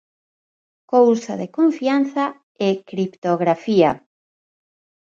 Cousa 0.93 1.33
de 1.41 1.47
confianza 1.57 2.25
e 2.67 2.69
criptografía. 2.89 3.91